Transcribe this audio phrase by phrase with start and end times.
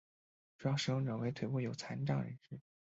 [0.57, 2.59] 主要使用者为腿部有残障人士。